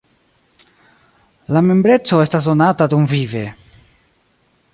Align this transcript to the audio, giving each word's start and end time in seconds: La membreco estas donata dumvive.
La 1.57 1.63
membreco 1.67 2.21
estas 2.25 2.49
donata 2.53 2.89
dumvive. 2.95 3.45